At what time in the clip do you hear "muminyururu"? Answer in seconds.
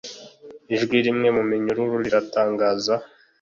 1.37-1.95